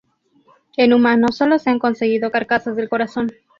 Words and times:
En 0.77 0.93
humanos 0.93 1.37
sólo 1.37 1.59
se 1.59 1.69
han 1.69 1.77
conseguido 1.77 2.31
carcasas 2.31 2.75
del 2.75 2.89
corazón. 2.89 3.31